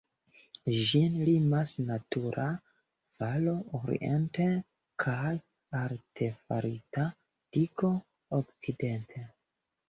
Ĝin 0.75 1.17
limas 1.25 1.73
natura 1.89 2.45
valo 3.23 3.53
oriente 3.81 4.47
kaj 5.05 5.35
artefarita 5.81 7.05
digo 7.59 7.93
okcidente. 8.41 9.25